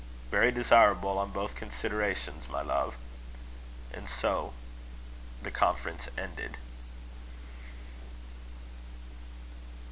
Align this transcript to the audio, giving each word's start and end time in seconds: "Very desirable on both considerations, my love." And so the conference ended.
"Very 0.31 0.51
desirable 0.51 1.19
on 1.19 1.29
both 1.29 1.53
considerations, 1.53 2.49
my 2.49 2.63
love." 2.63 2.95
And 3.93 4.09
so 4.09 4.55
the 5.43 5.51
conference 5.51 6.07
ended. 6.17 6.57